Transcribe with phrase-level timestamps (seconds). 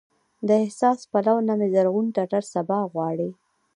[0.47, 3.29] د احساس پلونه مې زرغون ټټر سبا غواړي